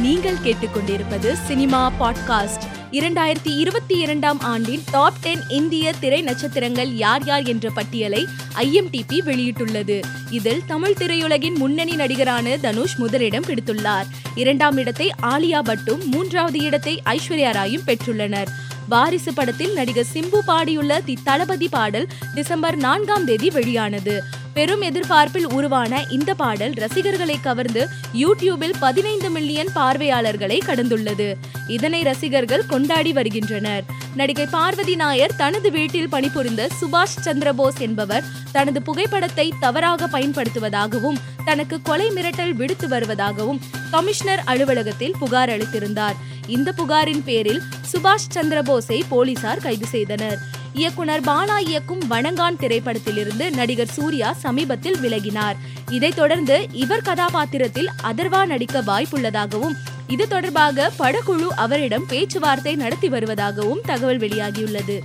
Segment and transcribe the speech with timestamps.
[0.00, 2.62] நீங்கள் கேட்டுக்கொண்டிருப்பது cinema podcast.
[2.92, 10.02] இரண்டாயிரத்தி இருபத்தி இரண்டாம் ஆண்டின் டாப் டென் இந்திய திரை நட்சத்திரங்கள் யார் யார் என்ற பட்டியலை ஐஎம்டிபி வெளியிட்டுள்ளது.
[10.30, 14.06] இதில் தமிழ் திரையுலகின் முன்னணி நடிகரான தனுஷ் முதலிடம் பிடித்துள்ளார்.
[14.34, 18.46] இரண்டாம் இடத்தை ஆலியா பட்டும் மூன்றாவது இடத்தை ஐஸ்வர்யா ராயும் பெற்றுள்ளனர்.
[18.88, 24.22] வாரிசு படத்தில் நடிகர் சிம்பு பாடியுள்ள தி தளபதி பாடல் டிசம்பர் நான்காம் தேதி வெளியானது.
[24.54, 31.34] பெரும் எதிர்பார்ப்பில் உருவான இந்த பாடல் ரசிகர்களை கவர்ந்து யூடியூபில் பதினைந்து மில்லியன் பார்வையாளர்களை கடந்துள்ளது.
[31.66, 33.84] இதனை ரசிகர்கள் கொண்டாடி வருகின்றனர்.
[34.14, 42.08] நடிகை பார்வதி நாயர் தனது வீட்டில் பணிபுரிந்த சுபாஷ் சந்திரபோஸ் என்பவர் தனது புகைப்படத்தை தவறாக பயன்படுத்துவதாகவும் தனக்கு கொலை
[42.08, 43.60] மிரட்டல் விடுத்து வருவதாகவும்
[43.90, 46.14] கமிஷனர் அலுவலகத்தில் புகார் அளித்திருந்தார்.
[46.46, 50.38] இந்த புகாரின் பேரில் சுபாஷ் சந்திரபோஸை போலீசார் கைது செய்தனர்.
[50.74, 55.54] இயக்குனர் பாலா இயக்கும் வணங்கான் திரைப்படத்திலிருந்து நடிகர் சூர்யா சமீபத்தில் விலகினார்.
[55.90, 59.74] இதைத் தொடர்ந்து இவர் கதாபாத்திரத்தில் அதர்வா நடிக்க வாய்ப்புள்ளதாகவும்
[60.06, 64.98] இது தொடர்பாக படக்குழு அவரிடம் பேச்சுவார்த்தை நடத்தி வருவதாகவும் தகவல் வெளியாகியுள்ளது.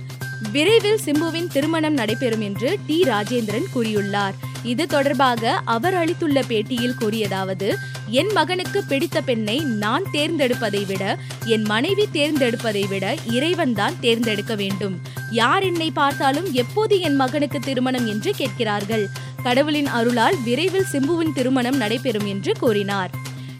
[0.52, 3.02] விரைவில் சிம்புவின் திருமணம் நடைபெறும் என்று டி.
[3.02, 4.32] ராஜேந்திரன் கூறியுள்ளார்.
[4.62, 7.74] இது தொடர்பாக அவர் அளித்துள்ள பேட்டியில் கூறியதாவது
[8.06, 15.00] என் மகனுக்கு பிடித்த பெண்ணை நான் தேர்ந்தெடுப்பதை விட என் மனைவி தேர்ந்தெடுப்பதை விட இறைவன் தான் தேர்ந்தெடுக்க வேண்டும்.
[15.30, 19.08] யார் என்னை பார்த்தாலும் எப்போது என் மகனுக்கு திருமணம் என்று கேட்கிறார்கள்.
[19.42, 23.10] கடவுளின் அருளால் விரைவில் சிம்புவின் திருமணம் நடைபெறும் என்று கூறினார்.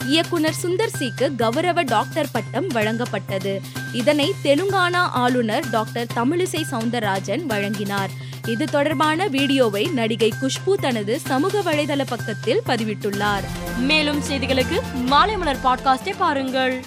[0.07, 3.61] இயக்குனர் சுந்தர் சிக்கு கௌரவ டாக்டர் பட்டம் வழங்கப்பட்டது.
[3.93, 8.11] இதனை தெலுங்கானா ஆளுநர் டாக்டர் தமிழிசை சவுந்தரராஜன் வழங்கினார்.
[8.47, 13.43] இது தொடர்பான வீடியோவை நடிகை குஷ்பு தனது சமூக வலைதள பக்கத்தில் பதிவிட்டுள்ளார்.
[13.79, 16.85] மேலும் செய்திகளுக்கு மாலை மலர் பாட்காஸ்டை பாருங்கள்.